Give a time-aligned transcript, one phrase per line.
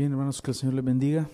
[0.00, 1.28] Bien, hermanos, que el Señor les bendiga.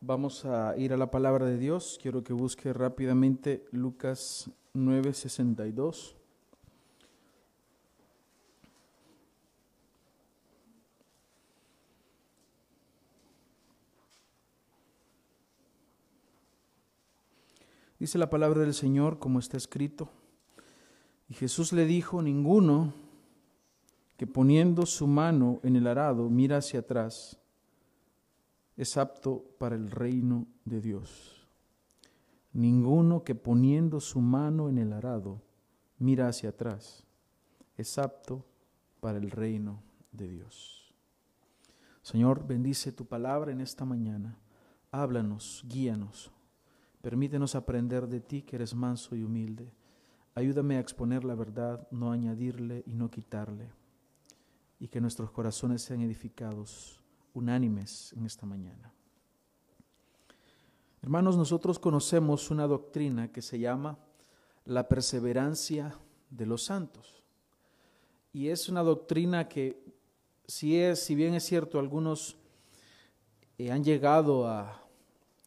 [0.00, 1.98] Vamos a ir a la palabra de Dios.
[2.00, 6.14] Quiero que busque rápidamente Lucas 9:62.
[17.98, 20.08] Dice la palabra del Señor como está escrito.
[21.28, 23.03] Y Jesús le dijo, ninguno
[24.16, 27.38] que poniendo su mano en el arado mira hacia atrás
[28.76, 31.48] es apto para el reino de Dios.
[32.52, 35.42] Ninguno que poniendo su mano en el arado
[35.98, 37.04] mira hacia atrás
[37.76, 38.44] es apto
[39.00, 40.94] para el reino de Dios.
[42.02, 44.38] Señor, bendice tu palabra en esta mañana.
[44.90, 46.30] Háblanos, guíanos.
[47.00, 49.72] Permítenos aprender de ti que eres manso y humilde.
[50.34, 53.70] Ayúdame a exponer la verdad, no añadirle y no quitarle.
[54.78, 57.00] Y que nuestros corazones sean edificados,
[57.32, 58.92] unánimes en esta mañana.
[61.02, 63.98] Hermanos, nosotros conocemos una doctrina que se llama
[64.64, 65.94] la perseverancia
[66.30, 67.22] de los santos.
[68.32, 69.82] Y es una doctrina que,
[70.46, 72.36] si, es, si bien es cierto, algunos
[73.58, 74.82] eh, han llegado a,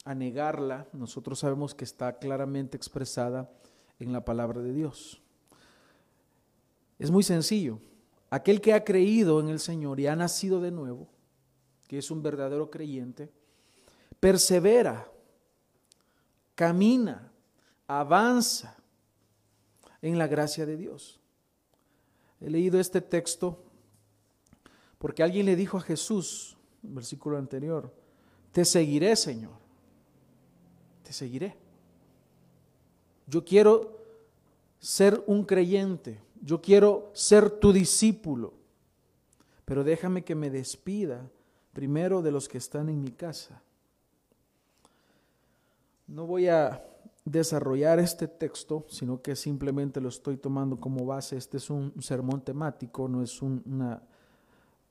[0.05, 3.51] a negarla, nosotros sabemos que está claramente expresada
[3.99, 5.21] en la palabra de Dios.
[6.97, 7.79] Es muy sencillo.
[8.29, 11.07] Aquel que ha creído en el Señor y ha nacido de nuevo,
[11.87, 13.31] que es un verdadero creyente,
[14.19, 15.09] persevera,
[16.55, 17.31] camina,
[17.87, 18.75] avanza
[20.01, 21.19] en la gracia de Dios.
[22.41, 23.63] He leído este texto
[24.97, 27.93] porque alguien le dijo a Jesús, versículo anterior,
[28.51, 29.53] te seguiré, Señor,
[31.03, 31.55] te seguiré.
[33.27, 33.97] Yo quiero
[34.79, 38.53] ser un creyente, yo quiero ser tu discípulo,
[39.65, 41.29] pero déjame que me despida
[41.73, 43.61] primero de los que están en mi casa.
[46.07, 46.87] No voy a
[47.25, 51.35] desarrollar este texto, sino que simplemente lo estoy tomando como base.
[51.35, 53.61] Este es un sermón temático, no es un,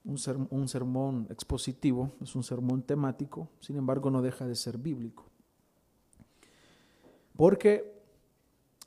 [0.05, 5.25] un sermón expositivo, es un sermón temático, sin embargo no deja de ser bíblico.
[7.35, 7.96] Porque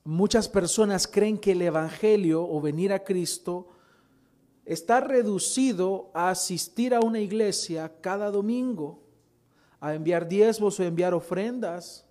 [0.03, 3.67] muchas personas creen que el Evangelio o venir a Cristo
[4.65, 9.01] está reducido a asistir a una iglesia cada domingo,
[9.79, 12.05] a enviar diezmos o enviar ofrendas,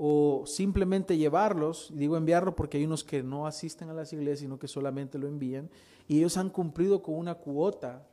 [0.00, 4.58] o simplemente llevarlos, digo enviarlo porque hay unos que no asisten a las iglesias, sino
[4.58, 5.68] que solamente lo envían,
[6.06, 8.06] y ellos han cumplido con una cuota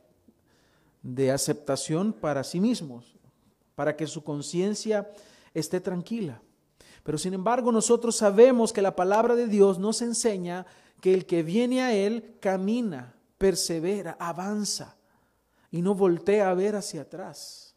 [1.02, 3.16] de aceptación para sí mismos,
[3.76, 5.08] para que su conciencia
[5.54, 6.42] esté tranquila.
[7.06, 10.66] Pero sin embargo nosotros sabemos que la palabra de Dios nos enseña
[11.00, 14.96] que el que viene a Él camina, persevera, avanza
[15.70, 17.76] y no voltea a ver hacia atrás,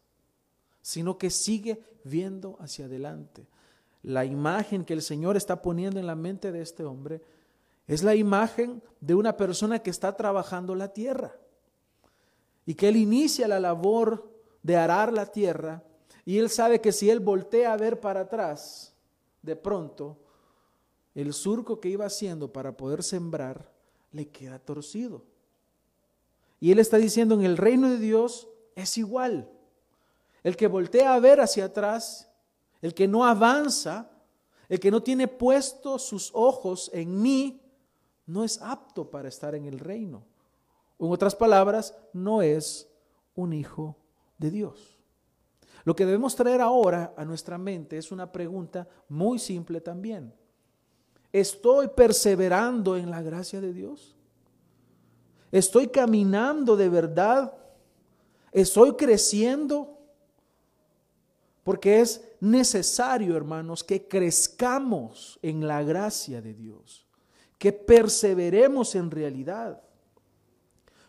[0.82, 3.46] sino que sigue viendo hacia adelante.
[4.02, 7.22] La imagen que el Señor está poniendo en la mente de este hombre
[7.86, 11.36] es la imagen de una persona que está trabajando la tierra
[12.66, 14.28] y que Él inicia la labor
[14.64, 15.84] de arar la tierra
[16.24, 18.90] y Él sabe que si Él voltea a ver para atrás,
[19.42, 20.18] de pronto
[21.14, 23.70] el surco que iba haciendo para poder sembrar
[24.12, 25.24] le queda torcido.
[26.60, 29.50] Y él está diciendo, en el reino de Dios es igual.
[30.42, 32.30] El que voltea a ver hacia atrás,
[32.82, 34.10] el que no avanza,
[34.68, 37.60] el que no tiene puesto sus ojos en mí,
[38.26, 40.22] no es apto para estar en el reino.
[40.98, 42.88] En otras palabras, no es
[43.34, 43.96] un hijo
[44.38, 44.99] de Dios.
[45.84, 50.32] Lo que debemos traer ahora a nuestra mente es una pregunta muy simple también.
[51.32, 54.16] ¿Estoy perseverando en la gracia de Dios?
[55.52, 57.56] ¿Estoy caminando de verdad?
[58.52, 59.98] ¿Estoy creciendo?
[61.62, 67.06] Porque es necesario, hermanos, que crezcamos en la gracia de Dios,
[67.58, 69.82] que perseveremos en realidad.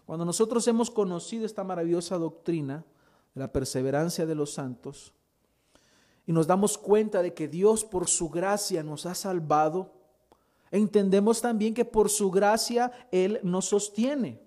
[0.06, 2.84] Cuando nosotros hemos conocido esta maravillosa doctrina,
[3.34, 5.14] la perseverancia de los santos,
[6.26, 9.92] y nos damos cuenta de que Dios por su gracia nos ha salvado,
[10.70, 14.42] entendemos también que por su gracia Él nos sostiene.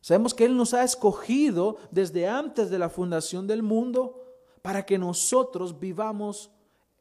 [0.00, 4.22] Sabemos que Él nos ha escogido desde antes de la fundación del mundo
[4.62, 6.50] para que nosotros vivamos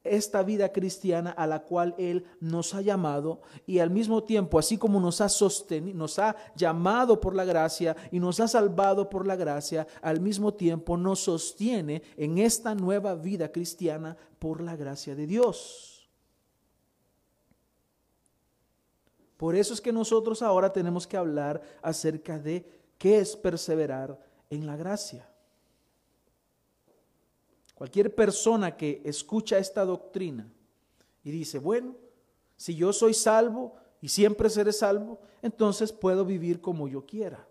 [0.05, 4.77] esta vida cristiana a la cual Él nos ha llamado y al mismo tiempo, así
[4.77, 9.27] como nos ha sostenido, nos ha llamado por la gracia y nos ha salvado por
[9.27, 15.15] la gracia, al mismo tiempo nos sostiene en esta nueva vida cristiana por la gracia
[15.15, 16.09] de Dios.
[19.37, 24.19] Por eso es que nosotros ahora tenemos que hablar acerca de ¿Qué es perseverar
[24.49, 25.29] en la gracia?
[27.75, 30.49] Cualquier persona que escucha esta doctrina
[31.23, 31.95] y dice, bueno,
[32.55, 37.45] si yo soy salvo y siempre seré salvo, entonces puedo vivir como yo quiera.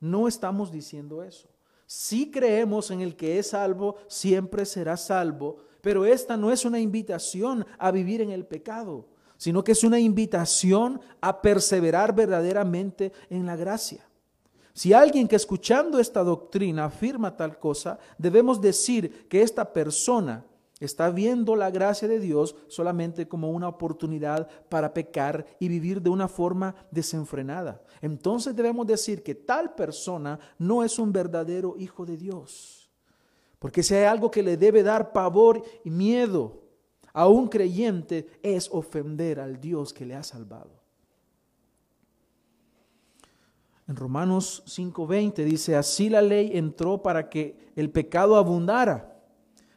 [0.00, 1.48] No estamos diciendo eso.
[1.84, 6.78] Si creemos en el que es salvo, siempre será salvo, pero esta no es una
[6.78, 13.46] invitación a vivir en el pecado, sino que es una invitación a perseverar verdaderamente en
[13.46, 14.07] la gracia.
[14.78, 20.44] Si alguien que escuchando esta doctrina afirma tal cosa, debemos decir que esta persona
[20.78, 26.10] está viendo la gracia de Dios solamente como una oportunidad para pecar y vivir de
[26.10, 27.82] una forma desenfrenada.
[28.00, 32.88] Entonces debemos decir que tal persona no es un verdadero hijo de Dios.
[33.58, 36.62] Porque si hay algo que le debe dar pavor y miedo
[37.12, 40.77] a un creyente es ofender al Dios que le ha salvado.
[43.88, 49.18] En Romanos 5:20 dice, así la ley entró para que el pecado abundara,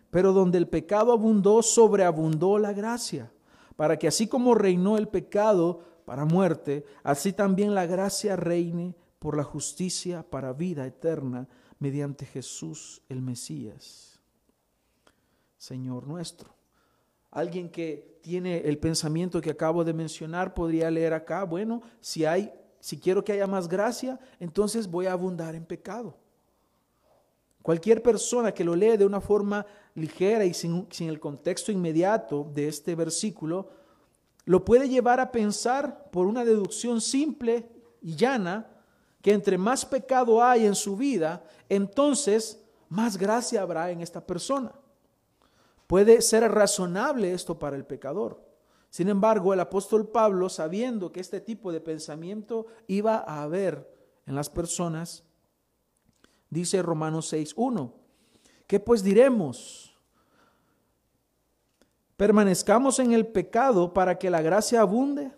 [0.09, 3.31] pero donde el pecado abundó, sobreabundó la gracia,
[3.77, 9.37] para que así como reinó el pecado para muerte, así también la gracia reine por
[9.37, 11.47] la justicia para vida eterna
[11.79, 14.19] mediante Jesús el Mesías,
[15.57, 16.53] Señor nuestro.
[17.31, 22.51] Alguien que tiene el pensamiento que acabo de mencionar podría leer acá, bueno, si hay
[22.81, 26.17] si quiero que haya más gracia, entonces voy a abundar en pecado.
[27.61, 32.67] Cualquier persona que lo lee de una forma ligera y sin, el contexto inmediato de
[32.67, 33.69] este versículo,
[34.45, 37.69] lo puede llevar a pensar por una deducción simple
[38.01, 38.67] y llana
[39.21, 44.71] que entre más pecado hay en su vida, entonces más gracia habrá en esta persona.
[45.85, 48.50] Puede ser razonable esto para el pecador.
[48.91, 53.89] Sin embargo, el apóstol Pablo, sabiendo que este tipo de pensamiento iba a haber
[54.25, 55.23] en las personas,
[56.49, 57.93] dice Romanos 6.1,
[58.67, 59.97] ¿qué pues diremos?
[62.17, 65.31] ¿Permanezcamos en el pecado para que la gracia abunde?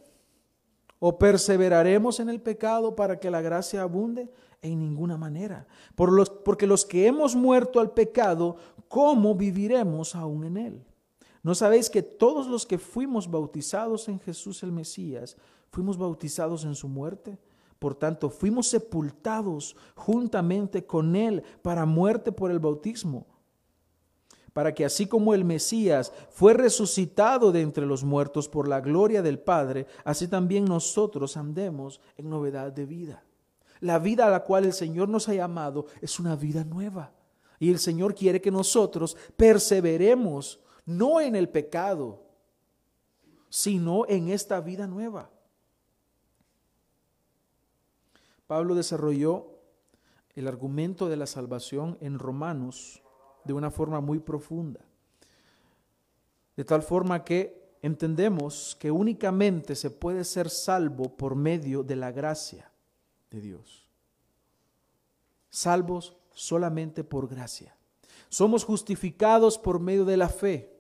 [0.98, 4.32] ¿O perseveraremos en el pecado para que la gracia abunde?
[4.64, 5.68] En ninguna manera.
[5.94, 8.56] Por los, porque los que hemos muerto al pecado,
[8.88, 10.86] ¿cómo viviremos aún en él?
[11.44, 15.36] ¿No sabéis que todos los que fuimos bautizados en Jesús el Mesías,
[15.72, 17.38] fuimos bautizados en su muerte?
[17.80, 23.28] Por tanto, fuimos sepultados juntamente con Él para muerte por el bautismo,
[24.54, 29.22] para que así como el Mesías fue resucitado de entre los muertos por la gloria
[29.22, 33.26] del Padre, así también nosotros andemos en novedad de vida.
[33.82, 37.12] La vida a la cual el Señor nos ha llamado es una vida nueva.
[37.60, 42.24] Y el Señor quiere que nosotros perseveremos no en el pecado,
[43.50, 45.30] sino en esta vida nueva.
[48.48, 49.48] Pablo desarrolló
[50.36, 53.02] el argumento de la salvación en Romanos
[53.44, 54.80] de una forma muy profunda,
[56.56, 62.12] de tal forma que entendemos que únicamente se puede ser salvo por medio de la
[62.12, 62.72] gracia
[63.30, 63.88] de Dios.
[65.50, 67.76] Salvos solamente por gracia.
[68.30, 70.73] Somos justificados por medio de la fe.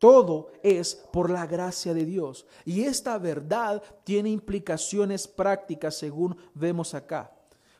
[0.00, 2.46] Todo es por la gracia de Dios.
[2.64, 7.30] Y esta verdad tiene implicaciones prácticas según vemos acá.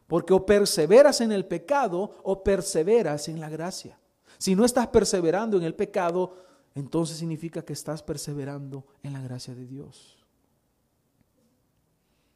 [0.06, 3.98] Porque o perseveras en el pecado o perseveras en la gracia.
[4.36, 6.36] Si no estás perseverando en el pecado,
[6.74, 10.18] entonces significa que estás perseverando en la gracia de Dios.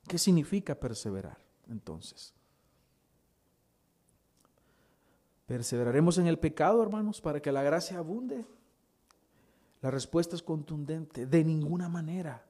[0.09, 1.37] ¿Qué significa perseverar
[1.69, 2.33] entonces?
[5.45, 8.47] ¿Perseveraremos en el pecado, hermanos, para que la gracia abunde?
[9.85, 12.43] La respuesta es contundente, de ninguna manera.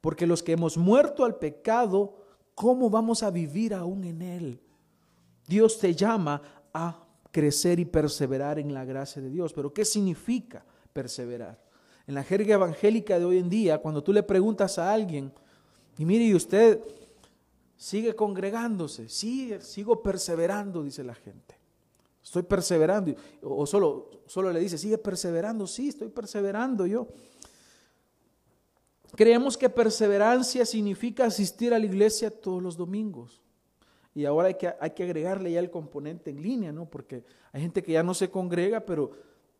[0.00, 2.16] Porque los que hemos muerto al pecado,
[2.54, 4.62] ¿cómo vamos a vivir aún en él?
[5.46, 6.40] Dios te llama
[6.72, 9.52] a crecer y perseverar en la gracia de Dios.
[9.52, 10.64] Pero ¿qué significa
[10.94, 11.62] perseverar?
[12.06, 15.30] En la jerga evangélica de hoy en día, cuando tú le preguntas a alguien,
[15.98, 16.80] y mire, y usted
[17.76, 21.57] sigue congregándose, sigue, sigo perseverando, dice la gente.
[22.28, 23.14] Estoy perseverando.
[23.40, 25.66] O solo, solo le dice, sigue perseverando.
[25.66, 27.08] Sí, estoy perseverando yo.
[29.16, 33.40] Creemos que perseverancia significa asistir a la iglesia todos los domingos.
[34.14, 36.84] Y ahora hay que, hay que agregarle ya el componente en línea, ¿no?
[36.84, 39.12] Porque hay gente que ya no se congrega, pero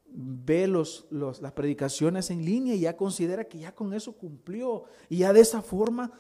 [0.05, 4.85] ve los, las predicaciones en línea y ya considera que ya con eso cumplió.
[5.09, 6.13] Y ya de esa forma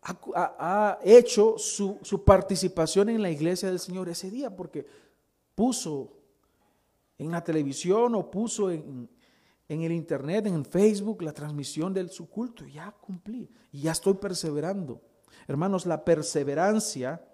[0.00, 0.16] ha,
[0.58, 5.03] ha hecho su, su participación en la iglesia del Señor ese día, porque
[5.54, 6.12] puso
[7.18, 9.08] en la televisión o puso en,
[9.68, 12.66] el internet, en Facebook, la transmisión de su culto.
[12.66, 15.00] Ya cumplí y ya estoy perseverando.
[15.46, 17.24] Hermanos, la perseverancia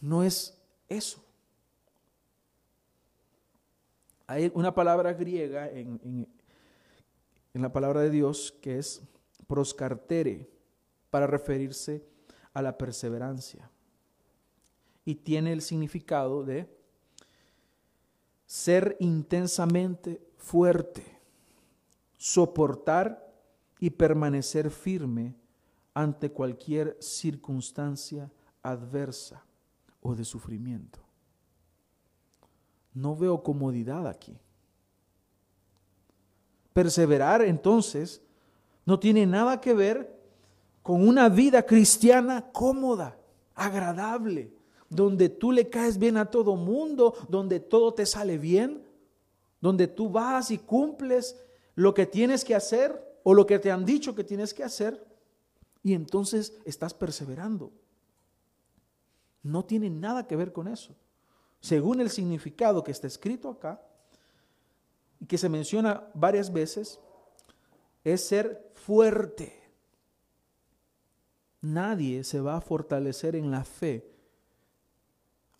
[0.00, 1.24] no es eso.
[4.26, 6.26] Hay una palabra griega en,
[7.52, 9.02] en la palabra de Dios que es
[9.46, 10.48] proscartere
[11.10, 12.02] para referirse
[12.54, 13.70] a la perseverancia.
[15.04, 16.81] Y tiene el significado de
[18.52, 21.02] ser intensamente fuerte,
[22.18, 23.32] soportar
[23.80, 25.34] y permanecer firme
[25.94, 28.30] ante cualquier circunstancia
[28.62, 29.42] adversa
[30.02, 30.98] o de sufrimiento.
[32.92, 34.38] No veo comodidad aquí.
[36.74, 38.20] Perseverar entonces
[38.84, 40.20] no tiene nada que ver
[40.82, 43.16] con una vida cristiana cómoda,
[43.54, 44.52] agradable,
[44.92, 48.86] donde tú le caes bien a todo mundo, donde todo te sale bien,
[49.60, 51.42] donde tú vas y cumples
[51.74, 55.02] lo que tienes que hacer o lo que te han dicho que tienes que hacer
[55.82, 57.72] y entonces estás perseverando.
[59.42, 60.94] No tiene nada que ver con eso.
[61.60, 63.80] Según el significado que está escrito acá
[65.20, 67.00] y que se menciona varias veces,
[68.04, 69.58] es ser fuerte.
[71.62, 74.11] Nadie se va a fortalecer en la fe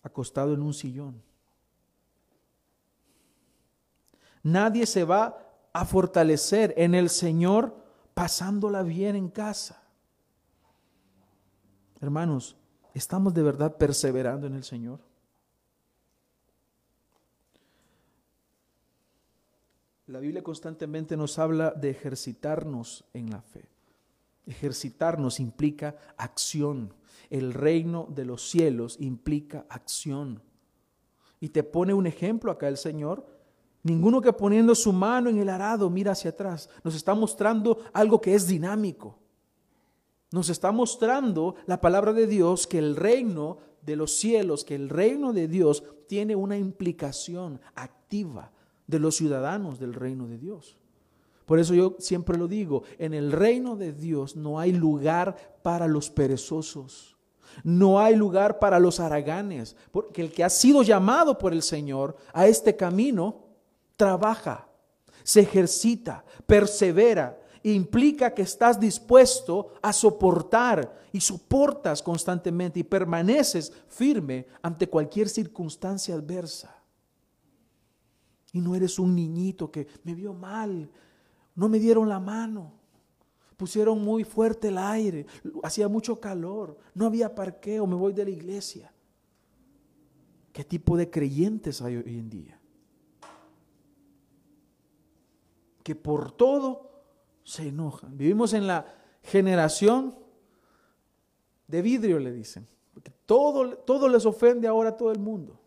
[0.03, 1.21] acostado en un sillón.
[4.43, 5.37] Nadie se va
[5.71, 7.75] a fortalecer en el Señor
[8.13, 9.81] pasándola bien en casa.
[12.01, 12.57] Hermanos,
[12.93, 14.99] ¿estamos de verdad perseverando en el Señor?
[20.07, 23.69] La Biblia constantemente nos habla de ejercitarnos en la fe.
[24.45, 26.93] Ejercitarnos implica acción.
[27.29, 30.41] El reino de los cielos implica acción.
[31.39, 33.25] Y te pone un ejemplo acá el Señor.
[33.83, 36.69] Ninguno que poniendo su mano en el arado mira hacia atrás.
[36.83, 39.19] Nos está mostrando algo que es dinámico.
[40.31, 44.89] Nos está mostrando la palabra de Dios que el reino de los cielos, que el
[44.89, 48.51] reino de Dios tiene una implicación activa
[48.87, 50.77] de los ciudadanos del reino de Dios.
[51.45, 55.87] Por eso yo siempre lo digo, en el reino de Dios no hay lugar para
[55.87, 57.12] los perezosos,
[57.63, 62.15] no hay lugar para los haraganes, porque el que ha sido llamado por el Señor
[62.33, 63.43] a este camino,
[63.95, 64.67] trabaja,
[65.23, 74.47] se ejercita, persevera, implica que estás dispuesto a soportar y soportas constantemente y permaneces firme
[74.61, 76.75] ante cualquier circunstancia adversa.
[78.51, 80.89] Y no eres un niñito que me vio mal,
[81.55, 82.82] no me dieron la mano.
[83.63, 85.25] Pusieron muy fuerte el aire,
[85.63, 88.91] hacía mucho calor, no había parqueo, me voy de la iglesia.
[90.51, 92.59] ¿Qué tipo de creyentes hay hoy en día?
[95.81, 96.91] Que por todo
[97.45, 98.17] se enojan.
[98.17, 98.85] Vivimos en la
[99.21, 100.13] generación
[101.65, 102.67] de vidrio, le dicen.
[102.93, 105.57] Porque todo, todo les ofende ahora a todo el mundo.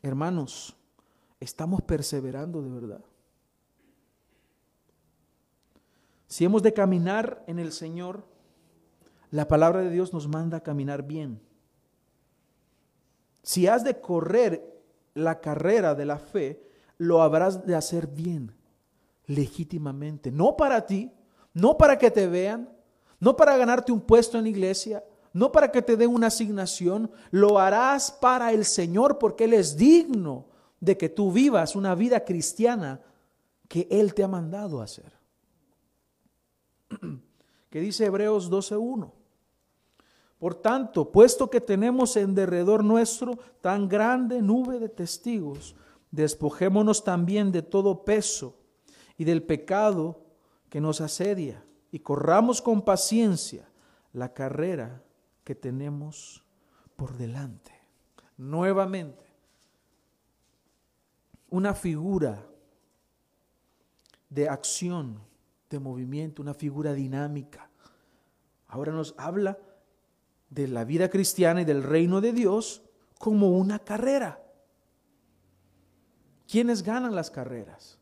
[0.00, 0.74] Hermanos,
[1.38, 3.04] estamos perseverando de verdad.
[6.30, 8.24] Si hemos de caminar en el Señor,
[9.32, 11.40] la palabra de Dios nos manda a caminar bien.
[13.42, 14.80] Si has de correr
[15.12, 16.62] la carrera de la fe,
[16.98, 18.54] lo habrás de hacer bien,
[19.26, 21.10] legítimamente, no para ti,
[21.52, 22.70] no para que te vean,
[23.18, 27.10] no para ganarte un puesto en la iglesia, no para que te den una asignación,
[27.32, 30.46] lo harás para el Señor porque Él es digno
[30.78, 33.00] de que tú vivas una vida cristiana
[33.66, 35.19] que Él te ha mandado a hacer.
[37.70, 39.12] Que dice Hebreos 12.1.
[40.38, 45.76] Por tanto, puesto que tenemos en derredor nuestro tan grande nube de testigos,
[46.10, 48.56] despojémonos también de todo peso
[49.16, 50.24] y del pecado
[50.68, 53.68] que nos asedia, y corramos con paciencia
[54.12, 55.02] la carrera
[55.44, 56.42] que tenemos
[56.96, 57.72] por delante.
[58.36, 59.24] Nuevamente,
[61.50, 62.46] una figura
[64.30, 65.20] de acción
[65.70, 67.70] de movimiento, una figura dinámica.
[68.66, 69.56] Ahora nos habla
[70.50, 72.82] de la vida cristiana y del reino de Dios
[73.18, 74.42] como una carrera.
[76.48, 77.98] ¿Quiénes ganan las carreras?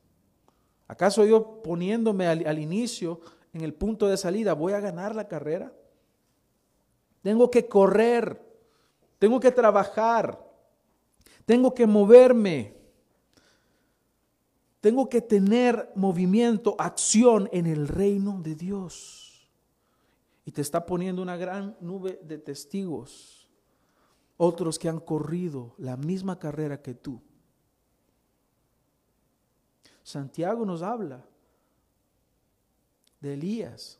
[0.86, 3.20] ¿Acaso yo poniéndome al, al, inicio,
[3.52, 5.70] en el punto de salida, voy a ganar la carrera?
[7.20, 8.42] Tengo que correr,
[9.18, 10.42] tengo que trabajar,
[11.44, 12.77] tengo que moverme.
[14.80, 19.48] Tengo que tener movimiento, acción en el reino de Dios.
[20.44, 23.48] Y te está poniendo una gran nube de testigos.
[24.36, 27.20] Otros que han corrido la misma carrera que tú.
[30.04, 31.26] Santiago nos habla
[33.20, 33.98] de Elías,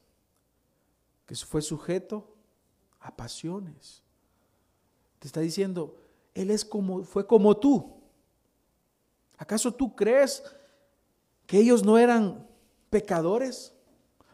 [1.26, 2.34] que fue sujeto
[3.00, 4.02] a pasiones.
[5.18, 5.96] Te está diciendo,
[6.34, 8.00] Él es como, fue como tú.
[9.36, 10.42] ¿Acaso tú crees
[11.48, 12.46] que ellos no eran
[12.90, 13.74] pecadores?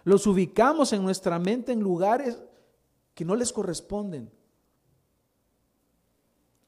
[0.03, 2.43] Los ubicamos en nuestra mente en lugares
[3.15, 4.33] que no les corresponden.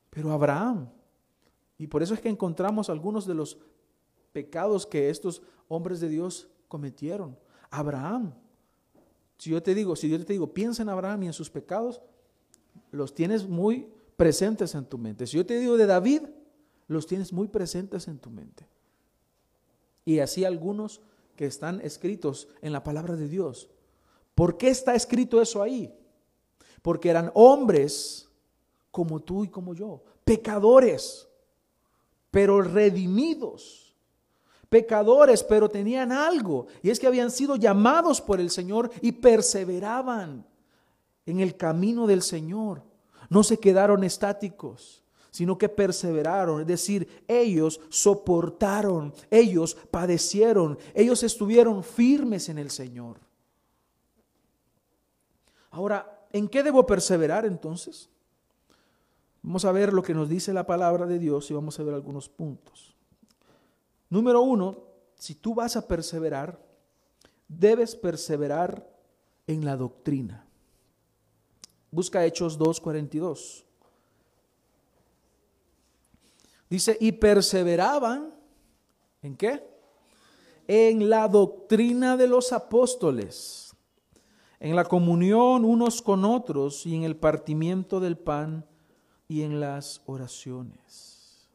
[0.09, 0.89] Pero Abraham,
[1.77, 3.59] y por eso es que encontramos algunos de los
[4.33, 7.37] pecados que estos hombres de Dios cometieron.
[7.69, 8.33] Abraham,
[9.39, 12.01] si yo te digo, si yo te digo, piensa en Abraham y en sus pecados,
[12.93, 15.27] los tienes muy presentes en tu mente.
[15.27, 16.23] Si yo te digo de David,
[16.87, 18.65] los tienes muy presentes en tu mente.
[20.07, 21.03] Y así algunos
[21.37, 23.69] que están escritos en la palabra de Dios.
[24.35, 25.95] ¿Por qué está escrito eso ahí?
[26.81, 28.29] Porque eran hombres
[28.91, 31.29] como tú y como yo, pecadores,
[32.31, 33.95] pero redimidos.
[34.69, 40.45] Pecadores, pero tenían algo, y es que habían sido llamados por el Señor y perseveraban
[41.25, 42.83] en el camino del Señor.
[43.29, 45.05] No se quedaron estáticos,
[45.37, 53.21] sino que perseveraron, es decir, ellos soportaron, ellos padecieron, ellos estuvieron firmes en el Señor.
[55.71, 58.09] Ahora, ¿en qué debo perseverar entonces?
[59.43, 61.93] Vamos a ver lo que nos dice la palabra de Dios y vamos a ver
[61.93, 62.97] algunos puntos.
[64.09, 64.85] Número uno,
[65.17, 66.59] si tú vas a perseverar,
[67.47, 68.89] debes perseverar
[69.47, 70.47] en la doctrina.
[71.91, 73.66] Busca Hechos 2.42.
[76.69, 78.35] Dice, y perseveraban,
[79.23, 79.63] ¿en qué?
[80.67, 83.75] En la doctrina de los apóstoles,
[84.59, 88.67] en la comunión unos con otros y en el partimiento del pan
[89.29, 91.49] y en las oraciones.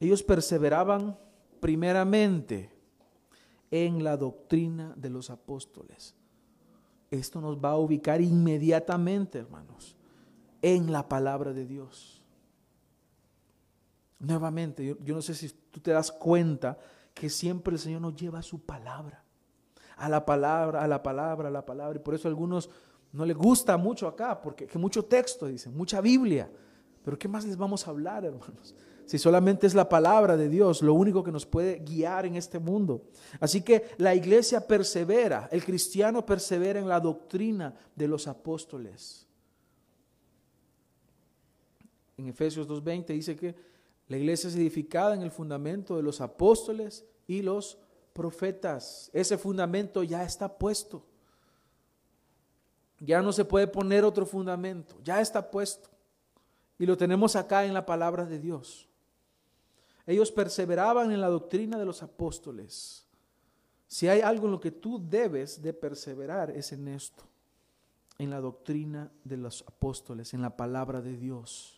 [0.00, 1.18] Ellos perseveraban
[1.60, 2.70] primeramente
[3.70, 6.14] en la doctrina de los apóstoles.
[7.10, 9.96] Esto nos va a ubicar inmediatamente, hermanos,
[10.62, 12.17] en la palabra de Dios.
[14.18, 16.76] Nuevamente, yo, no sé si tú te das cuenta
[17.14, 19.22] que siempre el Señor nos lleva a su palabra,
[19.96, 21.98] a la palabra, a la palabra, a la palabra.
[21.98, 22.68] Y por eso a algunos
[23.12, 26.50] no les gusta mucho acá, porque que mucho texto, dicen, mucha Biblia.
[27.04, 28.74] Pero ¿qué más les vamos a hablar, hermanos?
[29.06, 32.58] Si solamente es la palabra de Dios, lo único que nos puede guiar en este
[32.58, 33.04] mundo.
[33.40, 39.26] Así que la iglesia persevera, el cristiano persevera en la doctrina de los apóstoles.
[42.18, 43.67] En Efesios 2.20 dice que
[44.08, 47.78] la iglesia es edificada en el fundamento de los apóstoles y los
[48.14, 49.10] profetas.
[49.12, 51.04] Ese fundamento ya está puesto.
[53.00, 55.88] Ya no se puede poner otro fundamento, ya está puesto.
[56.78, 58.88] Y lo tenemos acá en la palabra de Dios.
[60.06, 63.06] Ellos perseveraban en la doctrina de los apóstoles.
[63.86, 67.24] Si hay algo en lo que tú debes de perseverar es en esto,
[68.18, 71.77] en la doctrina de los apóstoles, en la palabra de Dios.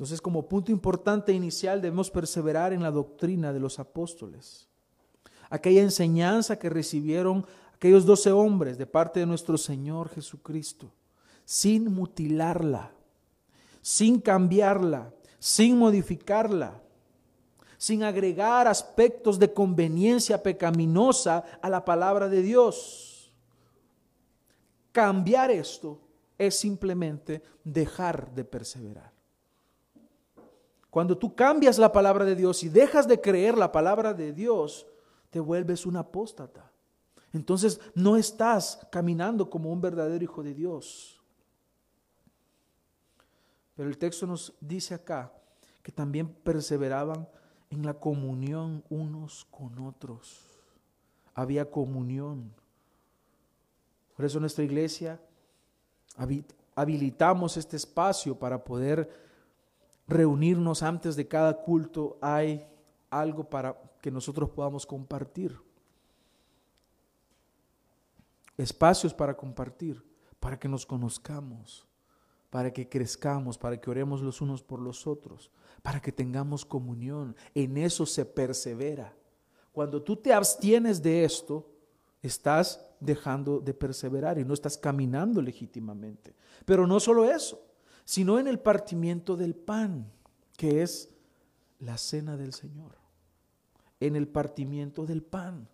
[0.00, 4.66] Entonces, como punto importante inicial, debemos perseverar en la doctrina de los apóstoles.
[5.50, 10.90] Aquella enseñanza que recibieron aquellos doce hombres de parte de nuestro Señor Jesucristo,
[11.44, 12.92] sin mutilarla,
[13.82, 16.80] sin cambiarla, sin modificarla,
[17.76, 23.30] sin agregar aspectos de conveniencia pecaminosa a la palabra de Dios.
[24.92, 26.00] Cambiar esto
[26.38, 29.09] es simplemente dejar de perseverar.
[30.90, 34.86] Cuando tú cambias la palabra de Dios y dejas de creer la palabra de Dios,
[35.30, 36.70] te vuelves un apóstata.
[37.32, 41.22] Entonces no estás caminando como un verdadero hijo de Dios.
[43.76, 45.32] Pero el texto nos dice acá
[45.82, 47.28] que también perseveraban
[47.70, 50.44] en la comunión unos con otros.
[51.34, 52.52] Había comunión.
[54.16, 55.20] Por eso nuestra iglesia
[56.74, 59.29] habilitamos este espacio para poder
[60.10, 62.18] reunirnos antes de cada culto.
[62.20, 62.66] Hay
[63.08, 65.58] algo para que nosotros podamos compartir.
[68.56, 70.04] Espacios para compartir,
[70.38, 71.86] para que nos conozcamos
[72.50, 75.50] para que crezcamos, para que oremos los unos por los otros,
[75.82, 77.36] para que tengamos comunión.
[77.54, 79.14] En eso se persevera.
[79.72, 81.70] Cuando tú te abstienes de esto,
[82.22, 86.34] estás dejando de perseverar y no estás caminando legítimamente.
[86.64, 87.62] Pero no solo eso,
[88.10, 90.10] sino en el partimiento del pan,
[90.56, 91.10] que es
[91.78, 92.96] la cena del Señor.
[94.00, 95.68] En el partimiento del pan.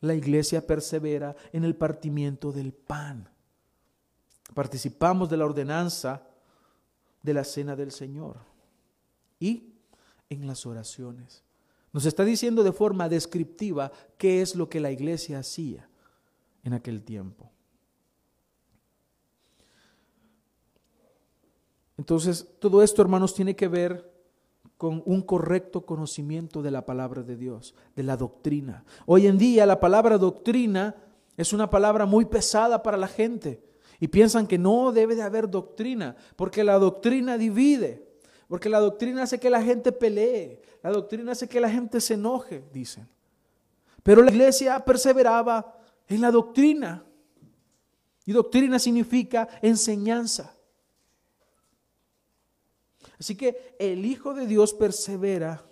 [0.00, 3.28] La iglesia persevera en el partimiento del pan
[4.54, 6.26] participamos de la ordenanza
[7.22, 8.38] de la cena del Señor
[9.38, 9.74] y
[10.28, 11.44] en las oraciones.
[11.92, 15.86] Nos está diciendo de forma descriptiva qué es lo que la iglesia hacía.
[16.62, 17.50] en aquel tiempo.
[22.00, 24.10] Entonces, todo esto, hermanos, tiene que ver
[24.78, 28.84] con un correcto conocimiento de la palabra de Dios, de la doctrina.
[29.04, 30.96] Hoy en día la palabra doctrina
[31.36, 33.62] es una palabra muy pesada para la gente
[33.98, 38.08] y piensan que no debe de haber doctrina, porque la doctrina divide,
[38.48, 42.14] porque la doctrina hace que la gente pelee, la doctrina hace que la gente se
[42.14, 43.06] enoje, dicen.
[44.02, 47.04] Pero la iglesia perseveraba en la doctrina.
[48.24, 50.56] Y doctrina significa enseñanza.
[53.20, 55.62] Así que el Hijo de Dios persevera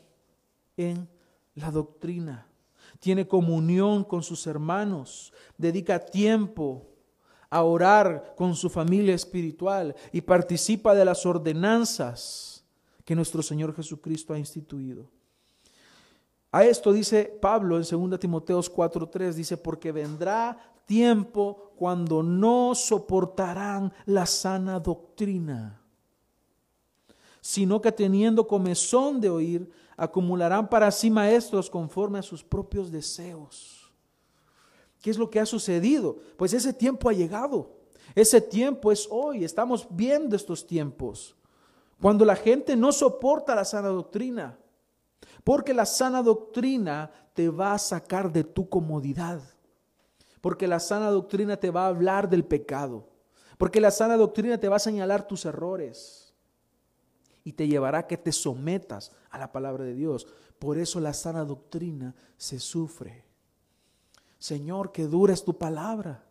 [0.77, 1.09] en
[1.55, 2.47] la doctrina,
[3.01, 6.87] tiene comunión con sus hermanos, dedica tiempo
[7.49, 12.67] a orar con su familia espiritual y participa de las ordenanzas
[13.07, 15.11] que nuestro Señor Jesucristo ha instituido.
[16.53, 23.91] A esto dice Pablo en 2 Timoteos 4:3, dice, porque vendrá tiempo cuando no soportarán
[24.05, 25.81] la sana doctrina
[27.41, 33.93] sino que teniendo comezón de oír, acumularán para sí maestros conforme a sus propios deseos.
[35.03, 36.19] ¿Qué es lo que ha sucedido?
[36.37, 37.77] Pues ese tiempo ha llegado.
[38.15, 39.45] Ese tiempo es hoy.
[39.45, 41.37] Estamos viendo estos tiempos.
[42.01, 44.59] Cuando la gente no soporta la sana doctrina.
[45.45, 49.41] Porque la sana doctrina te va a sacar de tu comodidad.
[50.41, 53.09] Porque la sana doctrina te va a hablar del pecado.
[53.57, 56.28] Porque la sana doctrina te va a señalar tus errores
[57.49, 60.27] y te llevará a que te sometas a la palabra de Dios.
[60.59, 63.25] Por eso la sana doctrina se sufre.
[64.39, 66.23] Señor, que dura es tu palabra.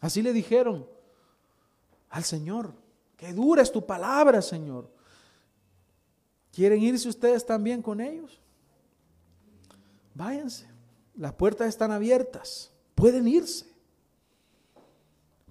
[0.00, 0.86] Así le dijeron
[2.10, 2.74] al Señor,
[3.16, 4.88] que dura es tu palabra, Señor.
[6.52, 8.40] ¿Quieren irse ustedes también con ellos?
[10.14, 10.68] Váyanse.
[11.16, 12.70] Las puertas están abiertas.
[12.94, 13.66] Pueden irse.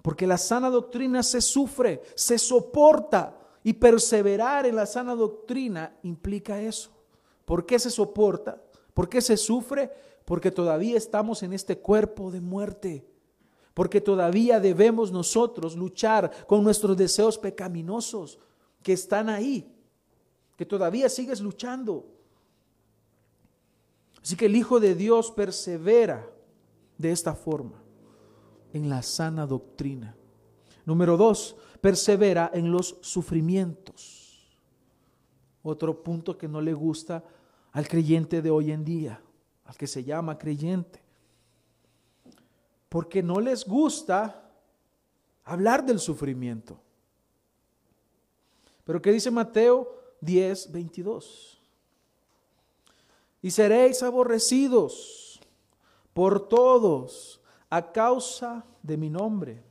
[0.00, 3.37] Porque la sana doctrina se sufre, se soporta.
[3.64, 6.90] Y perseverar en la sana doctrina implica eso.
[7.44, 8.62] ¿Por qué se soporta?
[8.94, 9.90] ¿Por qué se sufre?
[10.24, 13.06] Porque todavía estamos en este cuerpo de muerte.
[13.74, 18.38] Porque todavía debemos nosotros luchar con nuestros deseos pecaminosos
[18.82, 19.72] que están ahí.
[20.56, 22.06] Que todavía sigues luchando.
[24.22, 26.28] Así que el Hijo de Dios persevera
[26.98, 27.82] de esta forma
[28.72, 30.16] en la sana doctrina.
[30.84, 34.48] Número dos, persevera en los sufrimientos.
[35.62, 37.24] Otro punto que no le gusta
[37.72, 39.20] al creyente de hoy en día,
[39.64, 41.00] al que se llama creyente.
[42.88, 44.50] Porque no les gusta
[45.44, 46.80] hablar del sufrimiento.
[48.84, 51.60] Pero ¿qué dice Mateo 10, 22?
[53.42, 55.40] Y seréis aborrecidos
[56.14, 59.67] por todos a causa de mi nombre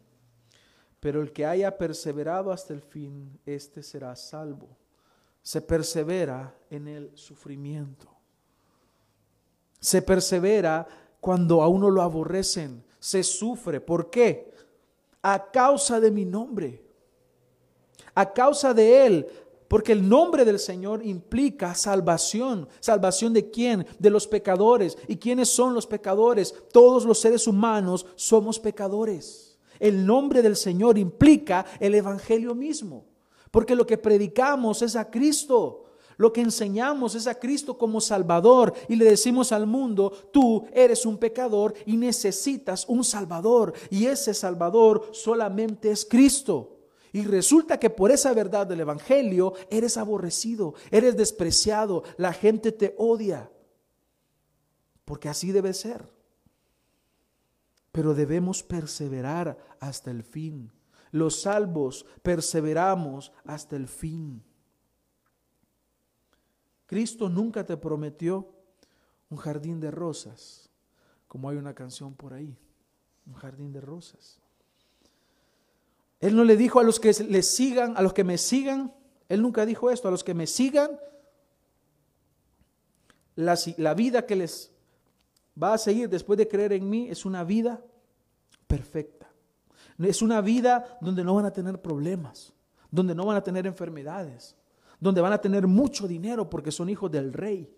[1.08, 4.68] pero el que haya perseverado hasta el fin, éste será salvo.
[5.42, 8.10] Se persevera en el sufrimiento.
[9.80, 10.86] Se persevera
[11.22, 12.84] cuando a uno lo aborrecen.
[13.00, 13.80] Se sufre.
[13.80, 14.52] ¿Por qué?
[15.22, 16.84] A causa de mi nombre.
[18.14, 19.28] A causa de Él.
[19.70, 22.68] Porque el nombre del Señor implica salvación.
[22.82, 23.88] ¿Salvación de quién?
[23.98, 24.98] De los pecadores.
[25.08, 26.54] ¿Y quiénes son los pecadores?
[26.74, 29.47] Todos los seres humanos somos pecadores.
[29.80, 33.06] El nombre del Señor implica el Evangelio mismo,
[33.52, 35.84] porque lo que predicamos es a Cristo.
[36.18, 41.06] Lo que enseñamos es a Cristo como Salvador y le decimos al mundo, tú eres
[41.06, 43.74] un pecador y necesitas un Salvador.
[43.92, 46.78] Y ese Salvador solamente es Cristo.
[47.14, 52.96] Y resulta que por esa verdad del Evangelio eres aborrecido, eres despreciado, la gente te
[52.98, 53.52] odia.
[55.06, 56.17] Porque así debe ser
[57.98, 60.72] pero debemos perseverar hasta el fin.
[61.10, 64.44] Los salvos perseveramos hasta el fin.
[66.86, 68.54] Cristo nunca te prometió
[69.32, 70.70] un jardín de rosas,
[71.28, 72.56] como hay una canción por ahí,
[73.26, 74.40] un jardín de rosas.
[76.20, 78.94] Él no le dijo a los que le sigan, a los que me sigan,
[79.28, 81.00] él nunca dijo esto, a los que me sigan,
[83.34, 84.77] la, la vida que les
[85.62, 87.84] va a seguir después de creer en mí es una vida
[88.68, 89.28] perfecta.
[89.98, 92.54] Es una vida donde no van a tener problemas,
[92.92, 94.56] donde no van a tener enfermedades,
[95.00, 97.74] donde van a tener mucho dinero porque son hijos del rey.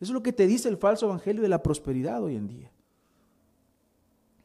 [0.00, 2.72] Eso es lo que te dice el falso evangelio de la prosperidad hoy en día.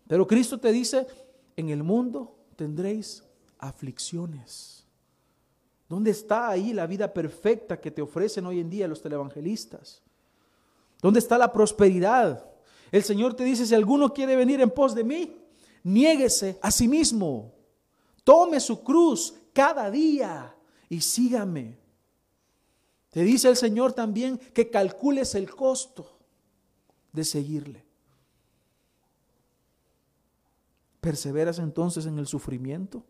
[0.07, 1.07] Pero Cristo te dice,
[1.55, 3.23] en el mundo tendréis
[3.57, 4.85] aflicciones.
[5.89, 10.01] ¿Dónde está ahí la vida perfecta que te ofrecen hoy en día los televangelistas?
[11.01, 12.45] ¿Dónde está la prosperidad?
[12.91, 15.37] El Señor te dice, si alguno quiere venir en pos de mí,
[15.83, 17.53] niéguese a sí mismo,
[18.23, 20.55] tome su cruz cada día
[20.89, 21.77] y sígame.
[23.09, 26.17] Te dice el Señor también que calcules el costo
[27.11, 27.83] de seguirle.
[31.01, 33.03] ¿Perseveras entonces en el sufrimiento?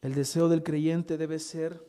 [0.00, 1.84] El deseo del creyente debe ser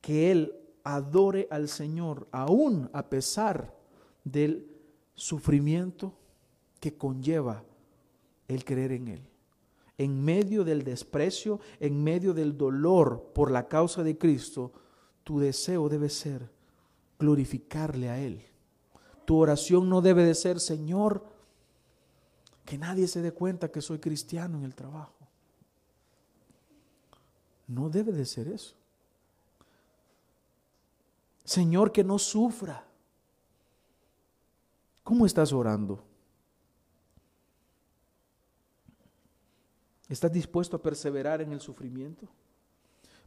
[0.00, 3.74] que él adore al Señor aún a pesar
[4.22, 4.70] del
[5.14, 6.12] sufrimiento
[6.78, 7.64] que conlleva
[8.46, 9.22] el creer en Él.
[9.96, 14.72] En medio del desprecio, en medio del dolor por la causa de Cristo,
[15.22, 16.50] tu deseo debe ser
[17.18, 18.42] glorificarle a Él.
[19.24, 21.24] Tu oración no debe de ser, Señor,
[22.64, 25.14] que nadie se dé cuenta que soy cristiano en el trabajo.
[27.66, 28.74] No debe de ser eso.
[31.44, 32.86] Señor, que no sufra.
[35.02, 36.02] ¿Cómo estás orando?
[40.08, 42.28] ¿Estás dispuesto a perseverar en el sufrimiento?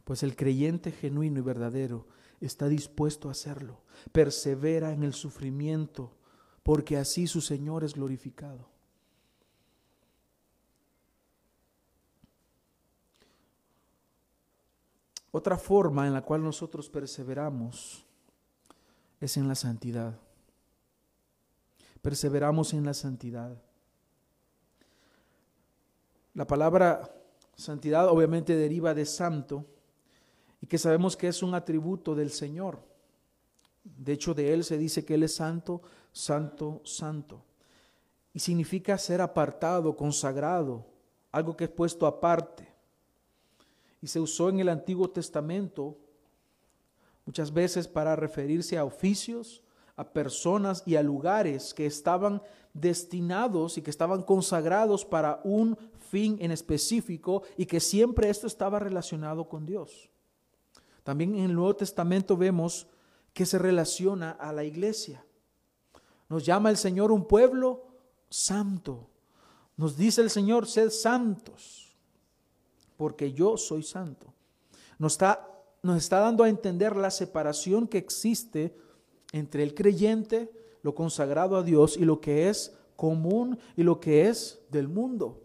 [0.04, 2.06] Pues el creyente genuino y verdadero
[2.40, 3.82] está dispuesto a hacerlo.
[4.10, 6.16] Persevera en el sufrimiento,
[6.62, 8.68] porque así su Señor es glorificado.
[15.30, 18.07] Otra forma en la cual nosotros perseveramos
[19.20, 20.18] es en la santidad.
[22.02, 23.60] Perseveramos en la santidad.
[26.34, 27.10] La palabra
[27.56, 29.64] santidad obviamente deriva de santo
[30.60, 32.80] y que sabemos que es un atributo del Señor.
[33.82, 37.44] De hecho, de Él se dice que Él es santo, santo, santo.
[38.32, 40.86] Y significa ser apartado, consagrado,
[41.32, 42.68] algo que es puesto aparte.
[44.00, 45.98] Y se usó en el Antiguo Testamento
[47.28, 49.62] muchas veces para referirse a oficios,
[49.96, 52.40] a personas y a lugares que estaban
[52.72, 58.78] destinados y que estaban consagrados para un fin en específico y que siempre esto estaba
[58.78, 60.08] relacionado con Dios.
[61.02, 62.86] También en el Nuevo Testamento vemos
[63.34, 65.22] que se relaciona a la iglesia.
[66.30, 67.88] Nos llama el Señor un pueblo
[68.30, 69.10] santo.
[69.76, 71.94] Nos dice el Señor, sed santos,
[72.96, 74.32] porque yo soy santo.
[74.98, 78.74] Nos está nos está dando a entender la separación que existe
[79.32, 80.50] entre el creyente,
[80.82, 85.40] lo consagrado a Dios, y lo que es común y lo que es del mundo.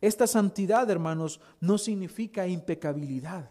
[0.00, 3.50] Esta santidad, hermanos, no significa impecabilidad.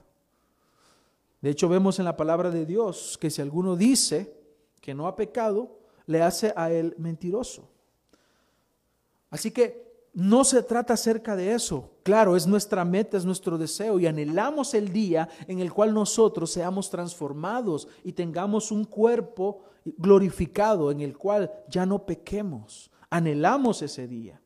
[1.42, 4.34] De hecho, vemos en la palabra de Dios que si alguno dice
[4.82, 7.70] que no ha pecado, le hace a él mentiroso.
[9.30, 9.85] Así que
[10.16, 11.92] no se trata acerca de eso.
[12.02, 16.52] Claro, es nuestra meta, es nuestro deseo y anhelamos el día en el cual nosotros
[16.52, 22.90] seamos transformados y tengamos un cuerpo glorificado en el cual ya no pequemos.
[23.10, 24.42] Anhelamos ese día.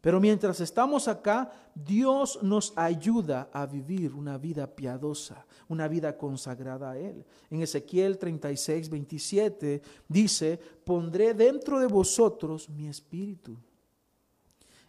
[0.00, 6.92] Pero mientras estamos acá, Dios nos ayuda a vivir una vida piadosa, una vida consagrada
[6.92, 7.26] a Él.
[7.50, 13.58] En Ezequiel 36, 27 dice, pondré dentro de vosotros mi espíritu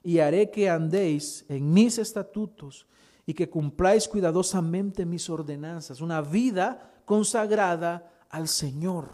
[0.04, 2.88] y haré que andéis en mis estatutos
[3.26, 6.02] y que cumpláis cuidadosamente mis ordenanzas.
[6.02, 9.10] Una vida consagrada al Señor.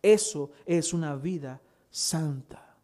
[0.00, 2.76] Eso es una vida santa.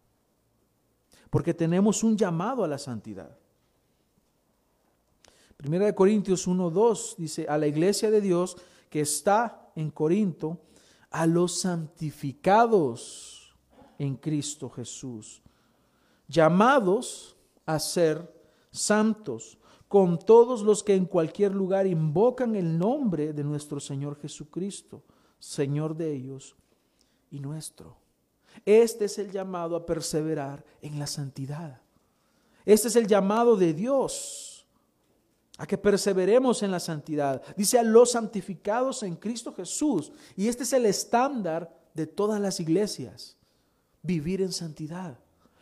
[1.30, 3.36] Porque tenemos un llamado a la santidad.
[5.56, 8.56] Primera de Corintios 1:2 dice, a la iglesia de Dios
[8.90, 10.60] que está en Corinto,
[11.10, 13.56] a los santificados
[13.98, 15.42] en Cristo Jesús,
[16.28, 17.33] llamados
[17.66, 18.32] a ser
[18.70, 25.02] santos, con todos los que en cualquier lugar invocan el nombre de nuestro Señor Jesucristo,
[25.38, 26.56] Señor de ellos
[27.30, 27.96] y nuestro.
[28.64, 31.80] Este es el llamado a perseverar en la santidad.
[32.64, 34.66] Este es el llamado de Dios
[35.58, 37.42] a que perseveremos en la santidad.
[37.56, 40.12] Dice a los santificados en Cristo Jesús.
[40.36, 43.36] Y este es el estándar de todas las iglesias.
[44.02, 45.18] Vivir en santidad.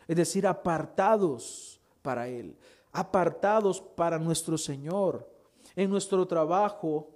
[0.08, 2.56] Es decir, apartados para Él,
[2.92, 5.28] apartados para nuestro Señor,
[5.74, 7.10] en nuestro trabajo,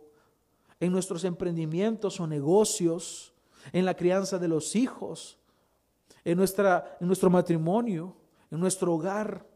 [0.80, 3.32] en nuestros emprendimientos o negocios,
[3.72, 5.38] en la crianza de los hijos,
[6.24, 8.16] en, nuestra, en nuestro matrimonio,
[8.50, 9.46] en nuestro hogar,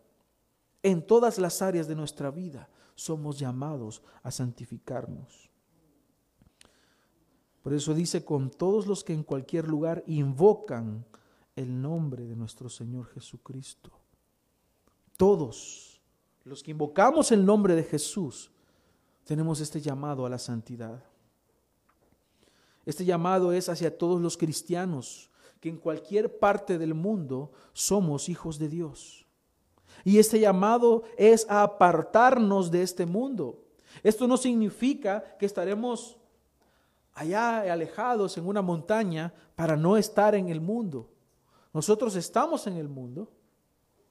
[0.82, 5.50] en todas las áreas de nuestra vida, somos llamados a santificarnos.
[7.62, 11.04] Por eso dice, con todos los que en cualquier lugar invocan
[11.56, 13.99] el nombre de nuestro Señor Jesucristo.
[15.20, 16.00] Todos
[16.44, 18.50] los que invocamos el nombre de Jesús
[19.24, 21.04] tenemos este llamado a la santidad.
[22.87, 25.28] Este llamado es hacia todos los cristianos,
[25.61, 29.26] que en cualquier parte del mundo somos hijos de Dios.
[30.04, 33.62] Y este llamado es a apartarnos de este mundo.
[34.02, 36.16] Esto no significa que estaremos
[37.12, 41.11] allá alejados en una montaña para no estar en el mundo.
[41.74, 43.30] Nosotros estamos en el mundo,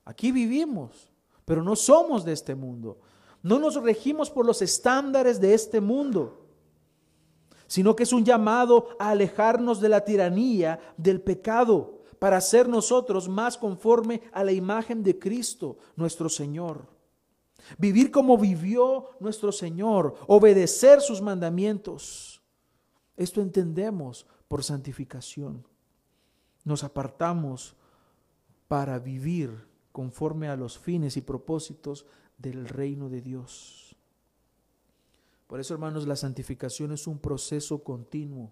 [0.10, 1.12] aquí vivimos,
[1.46, 2.98] pero no somos de este mundo.
[3.44, 6.46] No nos regimos por los estándares de este mundo,
[7.68, 13.30] sino que es un llamado a alejarnos de la tiranía del pecado para ser nosotros
[13.30, 16.88] más conforme a la imagen de Cristo, nuestro Señor.
[17.78, 22.42] Vivir como vivió nuestro Señor, obedecer sus mandamientos.
[23.16, 25.64] Esto entendemos por santificación.
[26.64, 27.76] Nos apartamos
[28.68, 32.06] para vivir conforme a los fines y propósitos
[32.38, 33.96] del reino de Dios.
[35.48, 38.52] Por eso, hermanos, la santificación es un proceso continuo.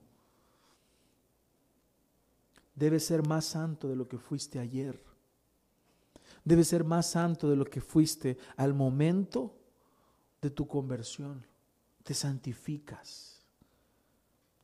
[2.75, 4.99] Debes ser más santo de lo que fuiste ayer.
[6.43, 9.55] Debes ser más santo de lo que fuiste al momento
[10.41, 11.45] de tu conversión.
[12.03, 13.41] Te santificas.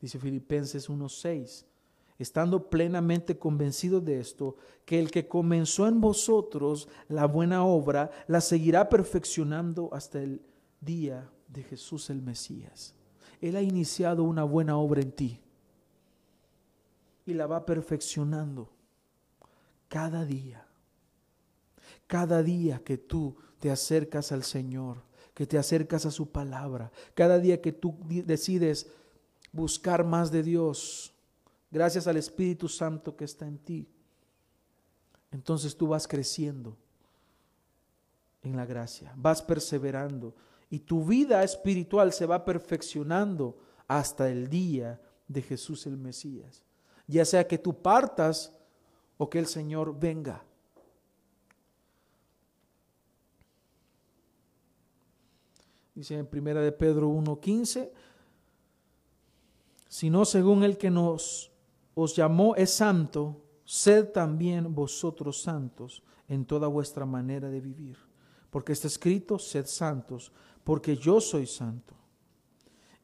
[0.00, 1.64] Dice Filipenses 1:6
[2.18, 8.40] estando plenamente convencido de esto, que el que comenzó en vosotros la buena obra, la
[8.40, 10.42] seguirá perfeccionando hasta el
[10.80, 12.94] día de Jesús el Mesías.
[13.40, 15.40] Él ha iniciado una buena obra en ti
[17.26, 18.70] y la va perfeccionando
[19.88, 20.66] cada día.
[22.06, 27.38] Cada día que tú te acercas al Señor, que te acercas a su palabra, cada
[27.38, 28.90] día que tú decides
[29.52, 31.13] buscar más de Dios,
[31.70, 33.88] gracias al Espíritu Santo que está en ti,
[35.30, 36.76] entonces tú vas creciendo
[38.42, 40.34] en la gracia, vas perseverando
[40.70, 46.62] y tu vida espiritual se va perfeccionando hasta el día de Jesús el Mesías.
[47.06, 48.52] Ya sea que tú partas
[49.18, 50.42] o que el Señor venga.
[55.94, 57.92] Dice en primera de Pedro 1:15,
[59.88, 61.52] sino según el que nos
[61.94, 67.96] os llamó es santo, sed también vosotros santos en toda vuestra manera de vivir.
[68.50, 70.32] Porque está escrito, sed santos,
[70.64, 71.94] porque yo soy santo.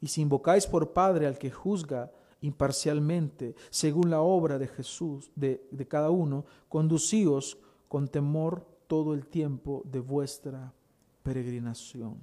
[0.01, 5.67] Y si invocáis por Padre al que juzga imparcialmente, según la obra de Jesús, de,
[5.71, 10.73] de cada uno, conducíos con temor todo el tiempo de vuestra
[11.23, 12.19] peregrinación.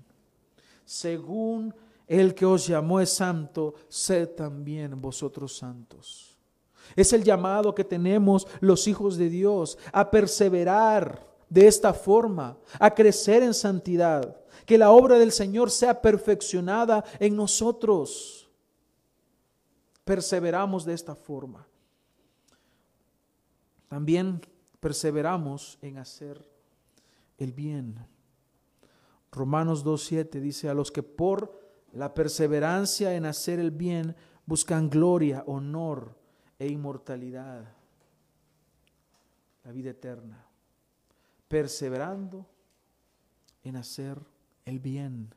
[0.86, 1.74] Según
[2.08, 6.37] el que os llamó es santo, sed también vosotros santos
[6.96, 12.94] es el llamado que tenemos los hijos de Dios a perseverar de esta forma, a
[12.94, 18.50] crecer en santidad, que la obra del Señor sea perfeccionada en nosotros.
[20.04, 21.68] Perseveramos de esta forma.
[23.88, 24.42] También
[24.80, 26.50] perseveramos en hacer
[27.38, 28.06] el bien.
[29.32, 31.58] Romanos 2.7 dice, a los que por
[31.94, 36.16] la perseverancia en hacer el bien buscan gloria, honor
[36.60, 37.66] e inmortalidad,
[39.64, 40.44] la vida eterna,
[41.48, 42.46] perseverando
[43.64, 44.18] en hacer
[44.66, 45.34] el bien,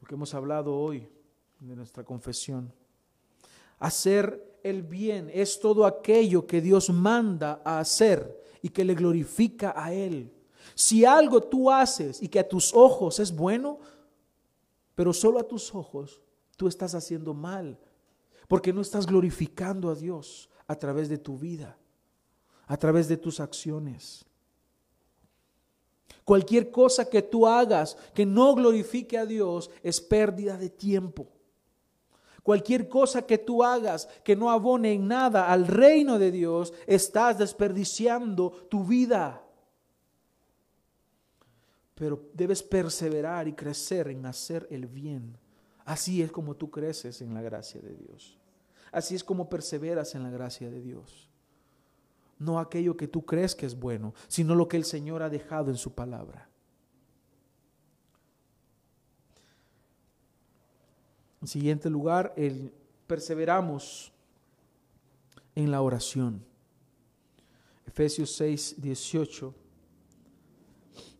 [0.00, 1.08] lo que hemos hablado hoy
[1.60, 2.72] de nuestra confesión.
[3.78, 9.72] Hacer el bien es todo aquello que Dios manda a hacer y que le glorifica
[9.76, 10.32] a Él.
[10.74, 13.78] Si algo tú haces y que a tus ojos es bueno,
[14.94, 16.20] pero solo a tus ojos,
[16.56, 17.78] tú estás haciendo mal
[18.50, 21.78] porque no estás glorificando a Dios a través de tu vida,
[22.66, 24.26] a través de tus acciones.
[26.24, 31.28] Cualquier cosa que tú hagas que no glorifique a Dios es pérdida de tiempo.
[32.42, 37.38] Cualquier cosa que tú hagas que no abone en nada al reino de Dios, estás
[37.38, 39.44] desperdiciando tu vida.
[41.94, 45.38] Pero debes perseverar y crecer en hacer el bien.
[45.84, 48.39] Así es como tú creces en la gracia de Dios.
[48.92, 51.28] Así es como perseveras en la gracia de Dios.
[52.38, 55.70] No aquello que tú crees que es bueno, sino lo que el Señor ha dejado
[55.70, 56.48] en su palabra.
[61.40, 62.72] En siguiente lugar, el,
[63.06, 64.12] perseveramos
[65.54, 66.44] en la oración.
[67.86, 69.54] Efesios 6, 18.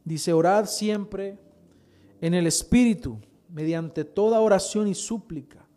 [0.05, 1.39] Dice, orad siempre
[2.21, 3.19] en el Espíritu,
[3.49, 5.70] mediante toda oración y súplica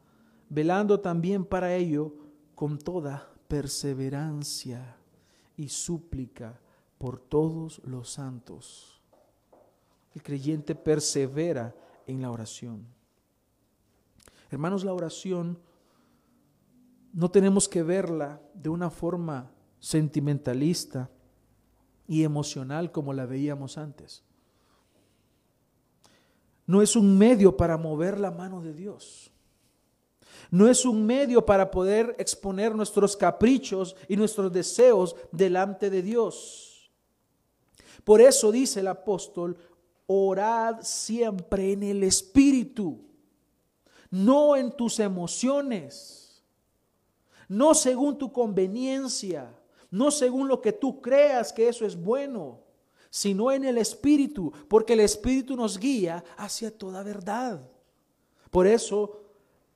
[0.53, 2.13] velando también para ello
[2.53, 4.95] con toda perseverancia
[5.57, 6.59] y súplica
[6.99, 9.01] por todos los santos.
[10.13, 11.75] El creyente persevera
[12.05, 12.85] en la oración.
[14.51, 15.57] Hermanos, la oración
[17.13, 19.49] no tenemos que verla de una forma
[19.79, 21.09] sentimentalista
[22.07, 24.23] y emocional como la veíamos antes.
[26.67, 29.32] No es un medio para mover la mano de Dios.
[30.53, 36.91] No es un medio para poder exponer nuestros caprichos y nuestros deseos delante de Dios.
[38.03, 39.57] Por eso dice el apóstol,
[40.05, 42.99] orad siempre en el Espíritu,
[44.11, 46.43] no en tus emociones,
[47.47, 52.59] no según tu conveniencia, no según lo que tú creas que eso es bueno,
[53.09, 57.67] sino en el Espíritu, porque el Espíritu nos guía hacia toda verdad.
[58.51, 59.22] Por eso,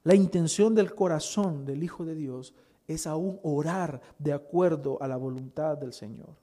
[0.08, 2.54] la intención del corazón del Hijo de Dios
[2.88, 6.34] es aún orar de acuerdo a la voluntad del Señor.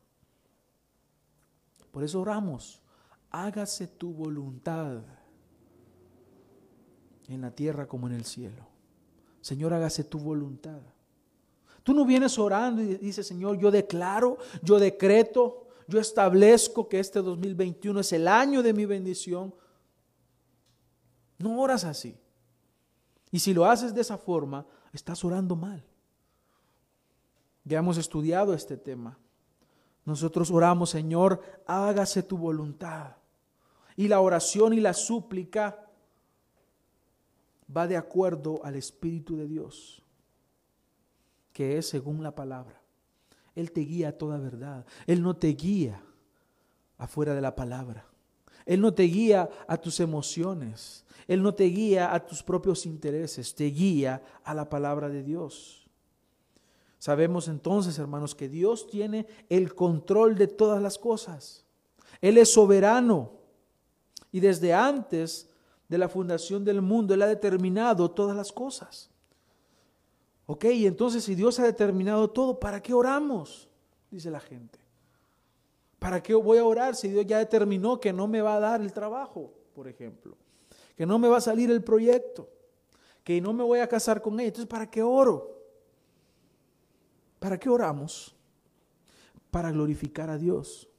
[1.91, 2.83] Por eso oramos
[3.31, 4.99] hágase tu voluntad
[7.27, 8.69] en la tierra como en el cielo.
[9.41, 10.83] Señor, hágase tu voluntad.
[11.83, 17.23] Tú no vienes orando y dices, Señor, yo declaro, yo decreto, yo establezco que este
[17.23, 19.55] 2021 es el año de mi bendición.
[21.39, 22.15] No oras así.
[23.35, 25.82] Y si lo haces de esa forma, estás orando mal.
[27.64, 29.18] Ya hemos estudiado este tema.
[30.05, 33.16] Nosotros oramos, Señor, hágase tu voluntad.
[33.97, 35.85] Y la oración y la súplica
[37.76, 40.01] va de acuerdo al Espíritu de Dios,
[41.53, 42.80] que es según la palabra.
[43.57, 44.87] Él te guía a toda verdad.
[45.09, 46.01] Él no te guía
[46.99, 48.07] afuera de la palabra.
[48.67, 51.05] Él no te guía a tus emociones.
[51.27, 53.55] Él no te guía a tus propios intereses.
[53.55, 55.87] Te guía a la palabra de Dios.
[56.99, 61.65] Sabemos entonces, hermanos, que Dios tiene el control de todas las cosas.
[62.21, 63.33] Él es soberano.
[64.33, 65.51] Y desde antes
[65.89, 69.11] de la fundación del mundo, Él ha determinado todas las cosas.
[70.47, 73.69] Ok, entonces si Dios ha determinado todo, ¿para qué oramos?
[74.11, 74.84] Dice la gente.
[76.05, 78.83] ¿Para qué voy a orar si Dios ya determinó que no me va a dar
[78.83, 80.37] el trabajo, por ejemplo?
[80.95, 82.47] Que no me va a salir el proyecto,
[83.25, 84.49] que no me voy a casar con ella.
[84.49, 85.63] Entonces, ¿para qué oro?
[87.39, 88.37] ¿Para qué oramos?
[89.51, 90.91] Para glorificar a Dios.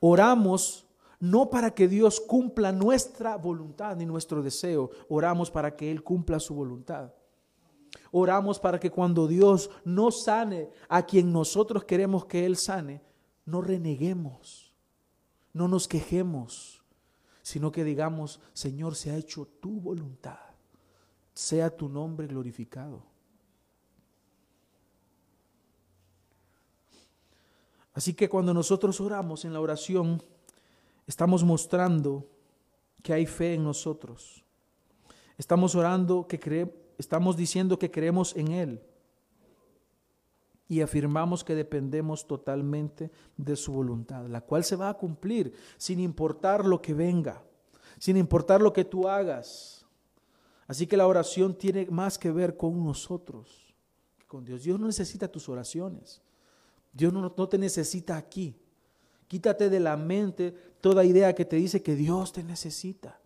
[0.00, 0.84] Oramos
[1.20, 6.40] no para que Dios cumpla nuestra voluntad ni nuestro deseo, oramos para que Él cumpla
[6.40, 7.14] su voluntad.
[8.10, 13.13] Oramos para que cuando Dios no sane a quien nosotros queremos que Él sane,
[13.46, 14.72] no reneguemos,
[15.52, 16.82] no nos quejemos,
[17.42, 20.38] sino que digamos, Señor, se ha hecho tu voluntad,
[21.34, 23.02] sea tu nombre glorificado.
[27.92, 30.20] Así que cuando nosotros oramos en la oración,
[31.06, 32.26] estamos mostrando
[33.02, 34.42] que hay fe en nosotros.
[35.38, 38.93] Estamos orando que creemos, estamos diciendo que creemos en Él
[40.68, 46.00] y afirmamos que dependemos totalmente de su voluntad, la cual se va a cumplir sin
[46.00, 47.42] importar lo que venga,
[47.98, 49.86] sin importar lo que tú hagas.
[50.66, 53.74] Así que la oración tiene más que ver con nosotros
[54.18, 54.62] que con Dios.
[54.62, 56.22] Dios no necesita tus oraciones.
[56.92, 58.56] Dios no, no te necesita aquí.
[59.28, 63.20] Quítate de la mente toda idea que te dice que Dios te necesita.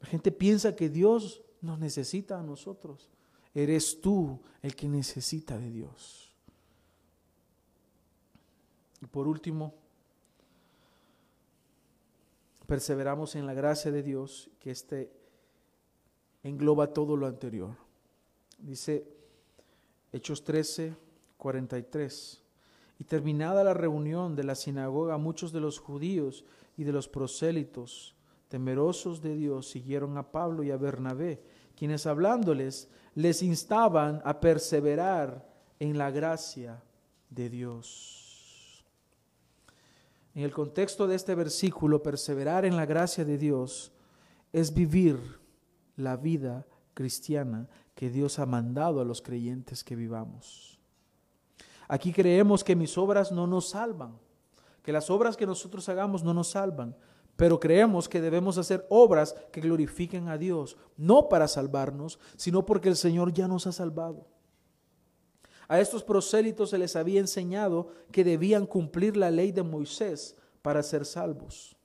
[0.00, 3.10] La gente piensa que Dios nos necesita a nosotros.
[3.54, 6.32] Eres tú el que necesita de Dios.
[9.02, 9.74] Y por último,
[12.66, 15.10] perseveramos en la gracia de Dios, que este
[16.42, 17.76] engloba todo lo anterior.
[18.58, 19.06] Dice
[20.12, 20.94] Hechos 13,
[21.36, 22.42] 43.
[22.98, 26.44] Y terminada la reunión de la sinagoga, muchos de los judíos
[26.76, 28.14] y de los prosélitos,
[28.48, 31.42] temerosos de Dios, siguieron a Pablo y a Bernabé,
[31.80, 36.82] quienes hablándoles les instaban a perseverar en la gracia
[37.30, 38.84] de Dios.
[40.34, 43.92] En el contexto de este versículo, perseverar en la gracia de Dios
[44.52, 45.18] es vivir
[45.96, 50.78] la vida cristiana que Dios ha mandado a los creyentes que vivamos.
[51.88, 54.18] Aquí creemos que mis obras no nos salvan,
[54.82, 56.94] que las obras que nosotros hagamos no nos salvan,
[57.40, 62.90] pero creemos que debemos hacer obras que glorifiquen a Dios, no para salvarnos, sino porque
[62.90, 64.26] el Señor ya nos ha salvado.
[65.66, 70.82] A estos prosélitos se les había enseñado que debían cumplir la ley de Moisés para
[70.82, 71.78] ser salvos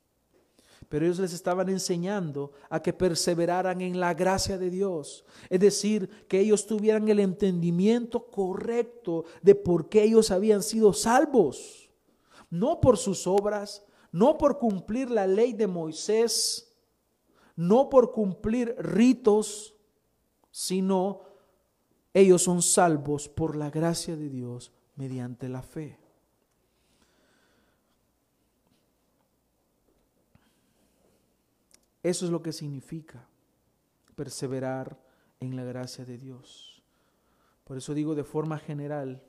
[0.89, 5.25] pero ellos les estaban enseñando a que perseveraran en la gracia de Dios.
[5.49, 11.89] Es decir, que ellos tuvieran el entendimiento correcto de por qué ellos habían sido salvos.
[12.51, 13.83] No por sus obras,
[14.15, 16.73] no por cumplir la ley de Moisés,
[17.57, 19.75] no por cumplir ritos,
[20.51, 21.19] sino
[22.13, 25.99] ellos son salvos por la gracia de Dios mediante la fe.
[32.01, 33.27] Eso es lo que significa
[34.15, 34.97] perseverar
[35.41, 36.81] en la gracia de Dios.
[37.65, 39.21] Por eso digo de forma general,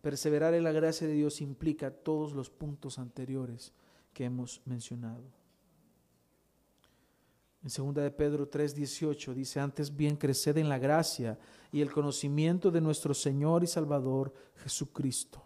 [0.00, 3.74] perseverar en la gracia de Dios implica todos los puntos anteriores
[4.12, 5.24] que hemos mencionado.
[7.62, 11.38] En 2 de Pedro 3:18 dice, antes bien creced en la gracia
[11.70, 15.42] y el conocimiento de nuestro Señor y Salvador Jesucristo.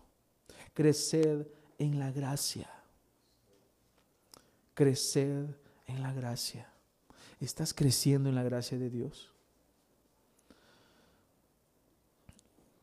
[0.72, 1.46] Creced
[1.78, 2.70] en la gracia.
[4.74, 5.46] Creced
[5.86, 6.72] en la gracia.
[7.40, 9.32] ¿Estás creciendo en la gracia de Dios?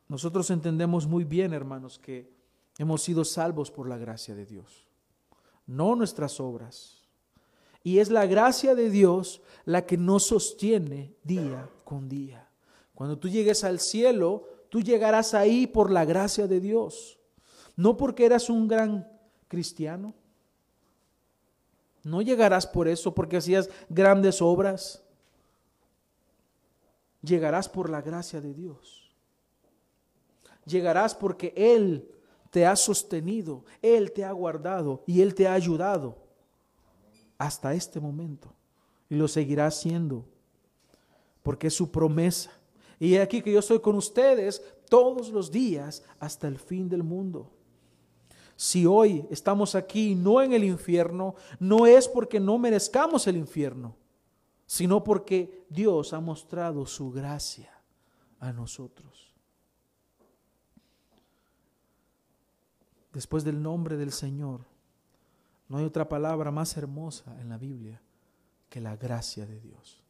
[0.08, 2.30] Nosotros entendemos muy bien, hermanos, que
[2.76, 4.86] hemos sido salvos por la gracia de Dios,
[5.72, 7.02] no nuestras obras.
[7.82, 12.48] Y es la gracia de Dios la que nos sostiene día con día.
[12.94, 17.18] Cuando tú llegues al cielo, tú llegarás ahí por la gracia de Dios.
[17.74, 19.08] No porque eras un gran
[19.48, 20.14] cristiano,
[22.04, 25.02] no llegarás por eso, porque hacías grandes obras.
[27.22, 29.14] Llegarás por la gracia de Dios.
[30.64, 32.11] Llegarás porque Él
[32.52, 36.18] te ha sostenido, Él te ha guardado y Él te ha ayudado
[37.38, 38.52] hasta este momento.
[39.08, 40.26] Y lo seguirá haciendo,
[41.42, 42.52] porque es su promesa.
[43.00, 47.50] Y aquí que yo estoy con ustedes todos los días hasta el fin del mundo.
[48.54, 53.96] Si hoy estamos aquí no en el infierno, no es porque no merezcamos el infierno,
[54.66, 57.72] sino porque Dios ha mostrado su gracia
[58.38, 59.31] a nosotros.
[63.12, 64.64] Después del nombre del Señor,
[65.68, 68.00] no hay otra palabra más hermosa en la Biblia
[68.68, 70.00] que la gracia de Dios.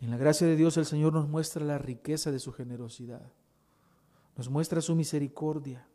[0.00, 3.30] En la gracia de Dios el Señor nos muestra la riqueza de su generosidad
[4.40, 5.86] nos muestra su misericordia.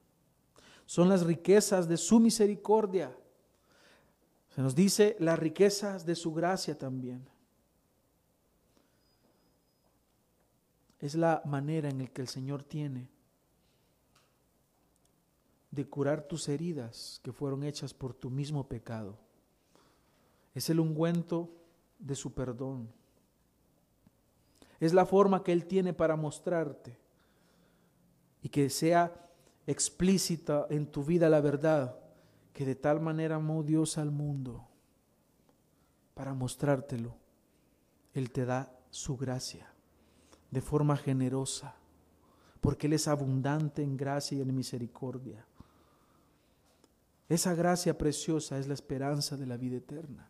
[0.86, 3.12] Son las riquezas de su misericordia.
[4.54, 7.28] Se nos dice las riquezas de su gracia también.
[11.00, 13.10] Es la manera en la que el Señor tiene
[15.76, 19.18] de curar tus heridas que fueron hechas por tu mismo pecado.
[20.54, 21.52] Es el ungüento
[22.00, 22.90] de su perdón.
[24.80, 26.98] Es la forma que Él tiene para mostrarte
[28.42, 29.30] y que sea
[29.68, 32.00] explícita en tu vida la verdad,
[32.54, 34.66] que de tal manera amó Dios al mundo
[36.14, 37.16] para mostrártelo.
[38.14, 39.74] Él te da su gracia
[40.52, 41.76] de forma generosa,
[42.62, 45.46] porque Él es abundante en gracia y en misericordia.
[47.28, 50.30] Esa gracia preciosa es la esperanza de la vida eterna,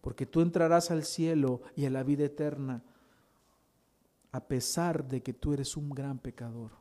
[0.00, 2.82] porque tú entrarás al cielo y a la vida eterna
[4.32, 6.72] a pesar de que tú eres un gran pecador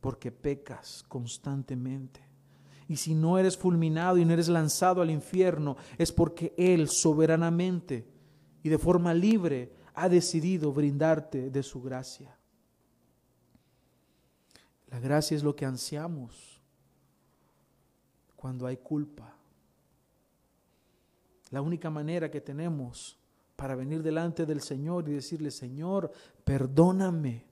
[0.00, 2.20] porque pecas constantemente.
[2.88, 8.08] Y si no eres fulminado y no eres lanzado al infierno, es porque Él soberanamente
[8.62, 12.34] y de forma libre ha decidido brindarte de su gracia.
[14.86, 16.47] La gracia es lo que ansiamos
[18.38, 19.34] cuando hay culpa.
[21.50, 23.18] La única manera que tenemos
[23.56, 26.12] para venir delante del Señor y decirle, Señor,
[26.44, 27.44] perdóname,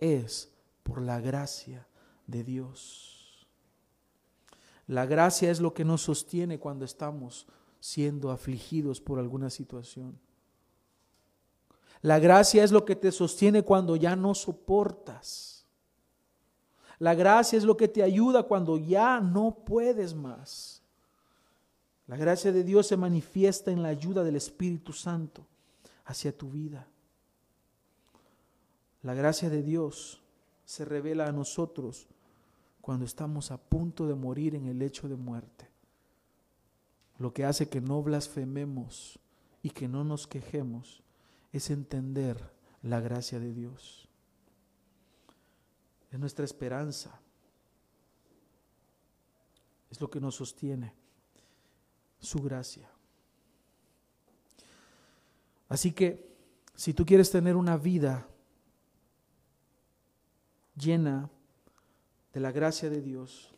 [0.00, 0.50] es
[0.82, 1.86] por la gracia
[2.26, 3.46] de Dios.
[4.88, 7.46] La gracia es lo que nos sostiene cuando estamos
[7.78, 10.18] siendo afligidos por alguna situación.
[12.00, 15.57] La gracia es lo que te sostiene cuando ya no soportas.
[16.98, 20.82] La gracia es lo que te ayuda cuando ya no puedes más.
[22.06, 25.46] La gracia de Dios se manifiesta en la ayuda del Espíritu Santo
[26.04, 26.88] hacia tu vida.
[29.02, 30.20] La gracia de Dios
[30.64, 32.08] se revela a nosotros
[32.80, 35.68] cuando estamos a punto de morir en el lecho de muerte.
[37.18, 39.18] Lo que hace que no blasfememos
[39.62, 41.02] y que no nos quejemos
[41.52, 42.50] es entender
[42.82, 44.07] la gracia de Dios.
[46.10, 47.20] Es nuestra esperanza.
[49.90, 50.94] Es lo que nos sostiene.
[52.20, 52.90] Su gracia.
[55.68, 56.28] Así que
[56.74, 58.26] si tú quieres tener una vida
[60.76, 61.30] llena
[62.32, 63.52] de la gracia de Dios,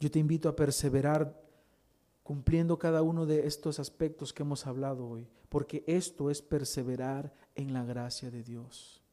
[0.00, 1.40] yo te invito a perseverar
[2.24, 7.72] cumpliendo cada uno de estos aspectos que hemos hablado hoy, porque esto es perseverar en
[7.72, 9.03] la gracia de Dios.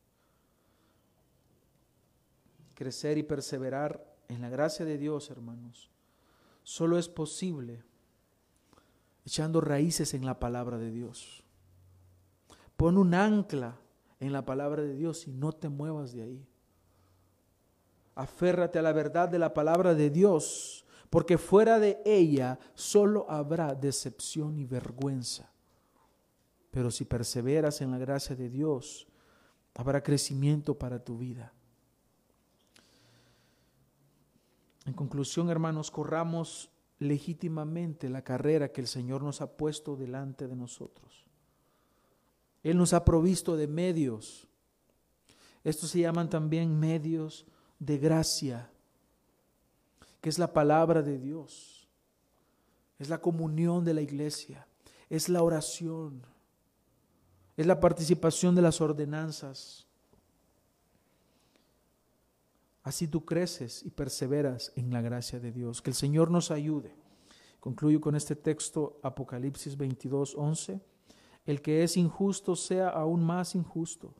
[2.82, 5.91] Crecer y perseverar en la gracia de Dios, hermanos,
[6.63, 7.84] solo es posible
[9.23, 11.43] echando raíces en la palabra de Dios.
[12.77, 13.77] Pon un ancla
[14.19, 16.47] en la palabra de Dios y no te muevas de ahí.
[18.15, 23.75] Aférrate a la verdad de la palabra de Dios, porque fuera de ella solo habrá
[23.75, 25.51] decepción y vergüenza.
[26.71, 29.07] Pero si perseveras en la gracia de Dios,
[29.75, 31.53] habrá crecimiento para tu vida.
[34.86, 40.55] En conclusión, hermanos, corramos legítimamente la carrera que el Señor nos ha puesto delante de
[40.55, 41.25] nosotros.
[42.63, 44.47] Él nos ha provisto de medios.
[45.63, 47.45] Estos se llaman también medios
[47.79, 48.69] de gracia,
[50.21, 51.88] que es la palabra de Dios,
[52.99, 54.67] es la comunión de la iglesia,
[55.09, 56.23] es la oración,
[57.57, 59.88] es la participación de las ordenanzas.
[62.84, 65.82] Así tú creces y perseveras en la gracia de Dios.
[65.82, 66.95] Que el Señor nos ayude.
[67.59, 70.82] Concluyo con este texto, Apocalipsis 22, 11.
[71.45, 74.13] El que es injusto sea aún más injusto,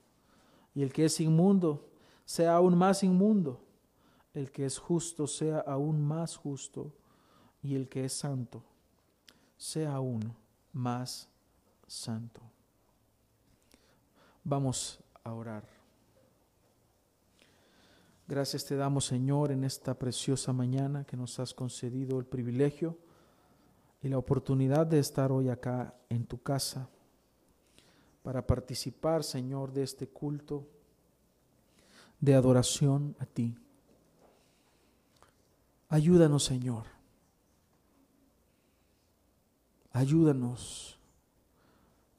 [0.74, 1.88] y el que es inmundo
[2.26, 3.62] sea aún más inmundo,
[4.34, 6.94] el que es justo sea aún más justo,
[7.62, 8.64] y el que es santo
[9.58, 10.34] sea aún
[10.74, 11.30] más
[11.86, 12.42] santo.
[14.44, 15.81] Vamos a orar.
[18.28, 22.98] Gracias te damos, Señor, en esta preciosa mañana que nos has concedido el privilegio
[24.02, 26.90] y la oportunidad de estar hoy acá en tu casa
[28.24, 30.68] para participar, Señor, de este culto
[32.20, 33.56] de adoración a ti.
[35.90, 36.86] Ayúdanos, Señor.
[39.92, 40.98] Ayúdanos,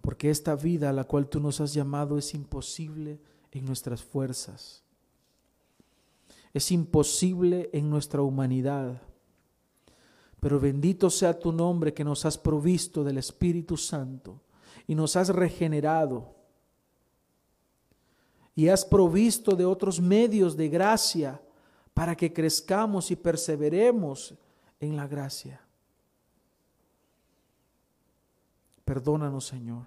[0.03, 3.19] porque esta vida a la cual tú nos has llamado es imposible
[3.51, 4.82] en nuestras fuerzas.
[6.53, 9.01] Es imposible en nuestra humanidad.
[10.41, 14.41] Pero bendito sea tu nombre que nos has provisto del Espíritu Santo
[14.87, 16.35] y nos has regenerado
[18.55, 21.41] y has provisto de otros medios de gracia
[21.95, 24.35] para que crezcamos y perseveremos
[24.81, 25.61] en la gracia.
[28.85, 29.87] Perdónanos, Señor,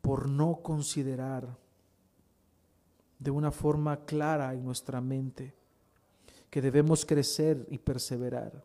[0.00, 1.56] por no considerar
[3.20, 5.54] de una forma clara en nuestra mente
[6.50, 8.64] que debemos crecer y perseverar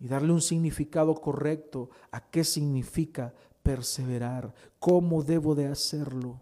[0.00, 6.40] y darle un significado correcto a qué significa perseverar, cómo debo de hacerlo.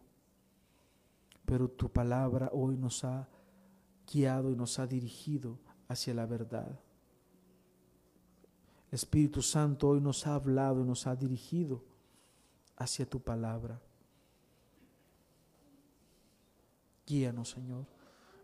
[1.45, 3.29] Pero tu palabra hoy nos ha
[4.11, 5.59] guiado y nos ha dirigido
[5.89, 6.79] hacia la verdad.
[8.91, 11.83] Espíritu Santo hoy nos ha hablado y nos ha dirigido
[12.77, 13.81] hacia tu palabra.
[17.09, 17.87] Guíanos, Señor,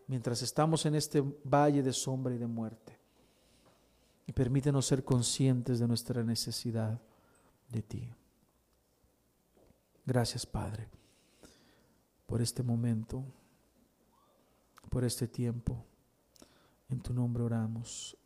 [0.07, 2.97] mientras estamos en este valle de sombra y de muerte.
[4.25, 6.99] Y permítenos ser conscientes de nuestra necesidad
[7.69, 8.09] de ti.
[10.03, 10.87] Gracias, Padre,
[12.25, 13.23] por este momento,
[14.89, 15.85] por este tiempo.
[16.89, 18.17] En tu nombre oramos.